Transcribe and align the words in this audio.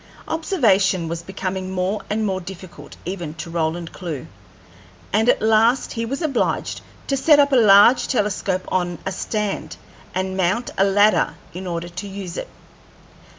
Observation 0.27 1.07
was 1.07 1.21
becoming 1.21 1.69
more 1.69 2.01
and 2.09 2.25
more 2.25 2.41
difficult 2.41 2.97
even 3.05 3.35
to 3.35 3.51
Roland 3.51 3.91
Clewe, 3.91 4.25
and 5.13 5.29
at 5.29 5.43
last 5.43 5.91
he 5.93 6.07
was 6.07 6.23
obliged 6.23 6.81
to 7.05 7.15
set 7.15 7.37
up 7.37 7.51
a 7.51 7.55
large 7.55 8.07
telescope 8.07 8.67
on 8.69 8.97
a 9.05 9.11
stand, 9.11 9.77
and 10.15 10.35
mount 10.35 10.71
a 10.75 10.83
ladder 10.85 11.35
in 11.53 11.67
order 11.67 11.87
to 11.87 12.07
use 12.07 12.35
it. 12.35 12.49